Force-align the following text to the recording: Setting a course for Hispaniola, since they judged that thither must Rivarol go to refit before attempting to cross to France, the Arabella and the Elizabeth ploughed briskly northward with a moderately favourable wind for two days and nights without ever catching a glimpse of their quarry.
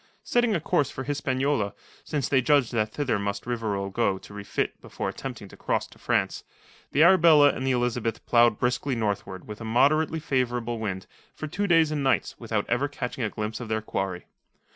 Setting 0.23 0.55
a 0.55 0.59
course 0.59 0.89
for 0.89 1.03
Hispaniola, 1.03 1.75
since 2.03 2.27
they 2.27 2.41
judged 2.41 2.71
that 2.73 2.91
thither 2.91 3.19
must 3.19 3.45
Rivarol 3.45 3.91
go 3.91 4.17
to 4.17 4.33
refit 4.33 4.81
before 4.81 5.09
attempting 5.09 5.47
to 5.49 5.55
cross 5.55 5.85
to 5.89 5.99
France, 5.99 6.43
the 6.91 7.03
Arabella 7.03 7.49
and 7.49 7.67
the 7.67 7.71
Elizabeth 7.73 8.25
ploughed 8.25 8.57
briskly 8.57 8.95
northward 8.95 9.47
with 9.47 9.61
a 9.61 9.63
moderately 9.63 10.19
favourable 10.19 10.79
wind 10.79 11.05
for 11.35 11.45
two 11.45 11.67
days 11.67 11.91
and 11.91 12.03
nights 12.03 12.33
without 12.39 12.67
ever 12.67 12.87
catching 12.87 13.23
a 13.23 13.29
glimpse 13.29 13.59
of 13.59 13.67
their 13.67 13.79
quarry. 13.83 14.25